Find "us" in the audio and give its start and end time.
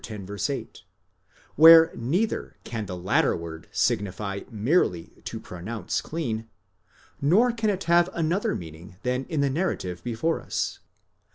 10.41-10.79